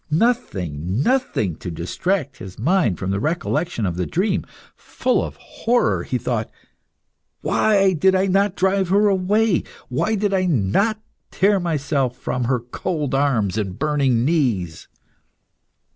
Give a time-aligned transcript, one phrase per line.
[0.09, 4.47] Nothing, nothing to distract his mind from the recollection of the dream.
[4.75, 6.49] Full of horror, he thought
[7.41, 9.63] "Why did I not drive her away?
[9.89, 14.87] Why did I not tear myself from her cold arms and burning knees?"